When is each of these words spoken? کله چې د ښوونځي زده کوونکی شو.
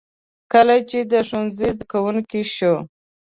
کله 0.51 0.75
چې 0.89 0.99
د 1.11 1.13
ښوونځي 1.27 1.69
زده 1.75 1.85
کوونکی 1.91 2.41
شو. 2.55 2.73